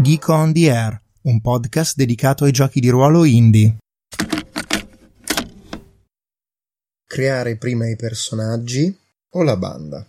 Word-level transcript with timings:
Nico 0.00 0.32
on 0.32 0.52
the 0.52 0.70
Air, 0.70 1.02
un 1.22 1.40
podcast 1.40 1.96
dedicato 1.96 2.44
ai 2.44 2.52
giochi 2.52 2.78
di 2.78 2.88
ruolo 2.88 3.24
indie. 3.24 3.78
Creare 7.04 7.56
prima 7.56 7.88
i 7.88 7.96
personaggi 7.96 8.96
o 9.30 9.42
la 9.42 9.56
banda? 9.56 10.06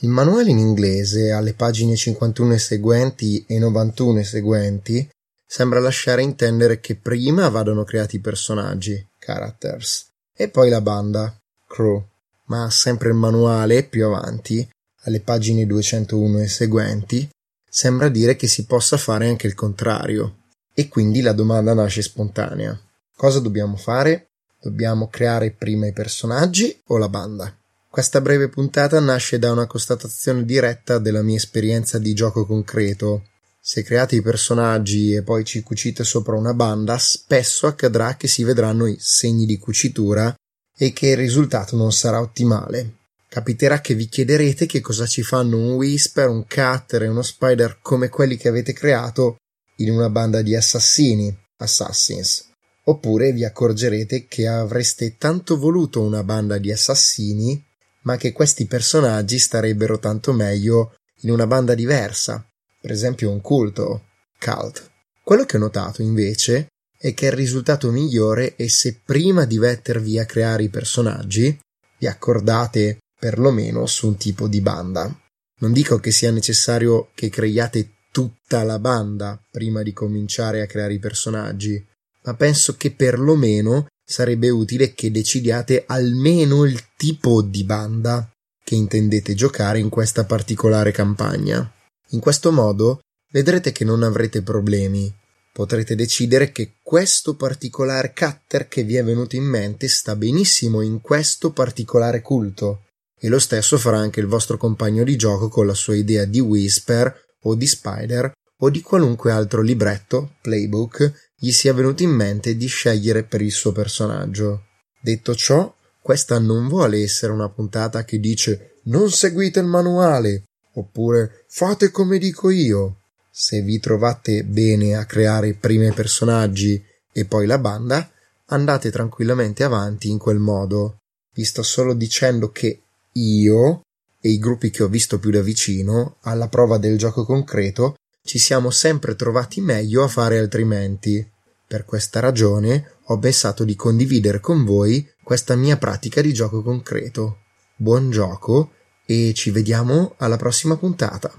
Il 0.00 0.08
manuale 0.08 0.50
in 0.50 0.58
inglese, 0.58 1.32
alle 1.32 1.54
pagine 1.54 1.96
51 1.96 2.54
e 2.54 2.58
seguenti 2.58 3.44
e 3.48 3.58
91 3.58 4.20
e 4.20 4.24
seguenti, 4.24 5.10
sembra 5.44 5.80
lasciare 5.80 6.22
intendere 6.22 6.78
che 6.78 6.94
prima 6.94 7.48
vadano 7.48 7.82
creati 7.82 8.16
i 8.16 8.20
personaggi, 8.20 9.08
characters, 9.18 10.06
e 10.32 10.48
poi 10.48 10.70
la 10.70 10.80
banda, 10.80 11.36
crew 11.66 12.10
ma 12.52 12.68
sempre 12.68 13.08
il 13.08 13.14
manuale, 13.14 13.82
più 13.82 14.04
avanti, 14.04 14.68
alle 15.04 15.20
pagine 15.20 15.64
201 15.64 16.40
e 16.40 16.48
seguenti, 16.48 17.26
sembra 17.66 18.10
dire 18.10 18.36
che 18.36 18.46
si 18.46 18.66
possa 18.66 18.98
fare 18.98 19.26
anche 19.26 19.46
il 19.46 19.54
contrario. 19.54 20.40
E 20.74 20.88
quindi 20.88 21.22
la 21.22 21.32
domanda 21.32 21.72
nasce 21.72 22.02
spontanea. 22.02 22.78
Cosa 23.16 23.40
dobbiamo 23.40 23.76
fare? 23.76 24.32
Dobbiamo 24.60 25.08
creare 25.08 25.52
prima 25.52 25.86
i 25.86 25.94
personaggi 25.94 26.78
o 26.88 26.98
la 26.98 27.08
banda? 27.08 27.56
Questa 27.88 28.20
breve 28.20 28.50
puntata 28.50 29.00
nasce 29.00 29.38
da 29.38 29.50
una 29.50 29.66
constatazione 29.66 30.44
diretta 30.44 30.98
della 30.98 31.22
mia 31.22 31.36
esperienza 31.36 31.98
di 31.98 32.12
gioco 32.12 32.44
concreto. 32.44 33.28
Se 33.62 33.82
create 33.82 34.16
i 34.16 34.22
personaggi 34.22 35.14
e 35.14 35.22
poi 35.22 35.44
ci 35.44 35.62
cucite 35.62 36.04
sopra 36.04 36.36
una 36.36 36.52
banda, 36.52 36.98
spesso 36.98 37.66
accadrà 37.66 38.16
che 38.16 38.28
si 38.28 38.44
vedranno 38.44 38.86
i 38.86 38.96
segni 38.98 39.46
di 39.46 39.56
cucitura 39.56 40.34
e 40.82 40.92
che 40.92 41.10
il 41.10 41.16
risultato 41.16 41.76
non 41.76 41.92
sarà 41.92 42.20
ottimale. 42.20 42.96
Capiterà 43.28 43.80
che 43.80 43.94
vi 43.94 44.08
chiederete 44.08 44.66
che 44.66 44.80
cosa 44.80 45.06
ci 45.06 45.22
fanno 45.22 45.56
un 45.56 45.74
Whisper, 45.74 46.26
un 46.28 46.44
Cutter 46.44 47.04
e 47.04 47.06
uno 47.06 47.22
Spider 47.22 47.78
come 47.80 48.08
quelli 48.08 48.36
che 48.36 48.48
avete 48.48 48.72
creato 48.72 49.36
in 49.76 49.92
una 49.92 50.10
banda 50.10 50.42
di 50.42 50.56
assassini, 50.56 51.32
Assassins. 51.58 52.50
Oppure 52.86 53.30
vi 53.30 53.44
accorgerete 53.44 54.26
che 54.26 54.48
avreste 54.48 55.16
tanto 55.18 55.56
voluto 55.56 56.02
una 56.02 56.24
banda 56.24 56.58
di 56.58 56.72
assassini, 56.72 57.64
ma 58.02 58.16
che 58.16 58.32
questi 58.32 58.66
personaggi 58.66 59.38
starebbero 59.38 60.00
tanto 60.00 60.32
meglio 60.32 60.96
in 61.20 61.30
una 61.30 61.46
banda 61.46 61.76
diversa, 61.76 62.44
per 62.80 62.90
esempio 62.90 63.30
un 63.30 63.40
culto, 63.40 64.06
cult. 64.36 64.90
Quello 65.22 65.44
che 65.44 65.58
ho 65.58 65.60
notato 65.60 66.02
invece 66.02 66.71
è 67.02 67.14
che 67.14 67.26
il 67.26 67.32
risultato 67.32 67.90
migliore 67.90 68.54
è 68.54 68.68
se 68.68 69.00
prima 69.04 69.44
di 69.44 69.58
mettervi 69.58 70.20
a 70.20 70.24
creare 70.24 70.62
i 70.62 70.68
personaggi 70.68 71.58
vi 71.98 72.06
accordate 72.06 72.98
perlomeno 73.18 73.86
su 73.86 74.06
un 74.06 74.16
tipo 74.16 74.46
di 74.46 74.60
banda. 74.60 75.12
Non 75.58 75.72
dico 75.72 75.98
che 75.98 76.12
sia 76.12 76.30
necessario 76.30 77.10
che 77.16 77.28
creiate 77.28 77.94
tutta 78.12 78.62
la 78.62 78.78
banda 78.78 79.42
prima 79.50 79.82
di 79.82 79.92
cominciare 79.92 80.62
a 80.62 80.66
creare 80.66 80.94
i 80.94 81.00
personaggi, 81.00 81.84
ma 82.22 82.34
penso 82.34 82.76
che 82.76 82.92
perlomeno 82.92 83.86
sarebbe 84.04 84.50
utile 84.50 84.94
che 84.94 85.10
decidiate 85.10 85.82
almeno 85.88 86.64
il 86.64 86.80
tipo 86.96 87.42
di 87.42 87.64
banda 87.64 88.30
che 88.62 88.76
intendete 88.76 89.34
giocare 89.34 89.80
in 89.80 89.88
questa 89.88 90.24
particolare 90.24 90.92
campagna. 90.92 91.68
In 92.10 92.20
questo 92.20 92.52
modo 92.52 93.00
vedrete 93.32 93.72
che 93.72 93.84
non 93.84 94.04
avrete 94.04 94.40
problemi 94.42 95.12
potrete 95.52 95.94
decidere 95.94 96.50
che 96.50 96.76
questo 96.82 97.36
particolare 97.36 98.14
cutter 98.14 98.68
che 98.68 98.82
vi 98.82 98.96
è 98.96 99.04
venuto 99.04 99.36
in 99.36 99.44
mente 99.44 99.86
sta 99.88 100.16
benissimo 100.16 100.80
in 100.80 101.00
questo 101.00 101.52
particolare 101.52 102.22
culto. 102.22 102.84
E 103.18 103.28
lo 103.28 103.38
stesso 103.38 103.78
farà 103.78 103.98
anche 103.98 104.20
il 104.20 104.26
vostro 104.26 104.56
compagno 104.56 105.04
di 105.04 105.14
gioco 105.16 105.48
con 105.48 105.66
la 105.66 105.74
sua 105.74 105.94
idea 105.94 106.24
di 106.24 106.40
Whisper 106.40 107.14
o 107.42 107.54
di 107.54 107.66
Spider 107.66 108.32
o 108.58 108.70
di 108.70 108.80
qualunque 108.80 109.30
altro 109.30 109.60
libretto, 109.60 110.36
playbook, 110.40 111.30
gli 111.36 111.52
sia 111.52 111.74
venuto 111.74 112.02
in 112.02 112.10
mente 112.10 112.56
di 112.56 112.66
scegliere 112.66 113.24
per 113.24 113.42
il 113.42 113.52
suo 113.52 113.72
personaggio. 113.72 114.66
Detto 115.00 115.34
ciò, 115.34 115.72
questa 116.00 116.38
non 116.38 116.68
vuole 116.68 117.02
essere 117.02 117.32
una 117.32 117.48
puntata 117.48 118.04
che 118.04 118.18
dice 118.18 118.80
non 118.84 119.10
seguite 119.10 119.60
il 119.60 119.66
manuale 119.66 120.44
oppure 120.74 121.44
fate 121.48 121.90
come 121.90 122.18
dico 122.18 122.50
io 122.50 123.01
se 123.34 123.62
vi 123.62 123.80
trovate 123.80 124.44
bene 124.44 124.94
a 124.94 125.06
creare 125.06 125.54
prima 125.54 125.86
i 125.86 125.92
personaggi 125.92 126.84
e 127.10 127.24
poi 127.24 127.46
la 127.46 127.58
banda, 127.58 128.10
andate 128.46 128.90
tranquillamente 128.90 129.64
avanti 129.64 130.10
in 130.10 130.18
quel 130.18 130.38
modo. 130.38 130.98
Vi 131.32 131.44
sto 131.44 131.62
solo 131.62 131.94
dicendo 131.94 132.50
che 132.50 132.82
io 133.12 133.80
e 134.20 134.28
i 134.28 134.38
gruppi 134.38 134.68
che 134.68 134.82
ho 134.82 134.88
visto 134.88 135.18
più 135.18 135.30
da 135.30 135.40
vicino, 135.40 136.18
alla 136.22 136.48
prova 136.48 136.76
del 136.76 136.98
gioco 136.98 137.24
concreto, 137.24 137.94
ci 138.22 138.38
siamo 138.38 138.70
sempre 138.70 139.16
trovati 139.16 139.62
meglio 139.62 140.04
a 140.04 140.08
fare 140.08 140.38
altrimenti. 140.38 141.26
Per 141.66 141.86
questa 141.86 142.20
ragione 142.20 142.96
ho 143.06 143.18
pensato 143.18 143.64
di 143.64 143.74
condividere 143.74 144.40
con 144.40 144.64
voi 144.64 145.10
questa 145.24 145.56
mia 145.56 145.78
pratica 145.78 146.20
di 146.20 146.34
gioco 146.34 146.62
concreto. 146.62 147.38
Buon 147.76 148.10
gioco 148.10 148.72
e 149.06 149.32
ci 149.34 149.50
vediamo 149.50 150.14
alla 150.18 150.36
prossima 150.36 150.76
puntata. 150.76 151.34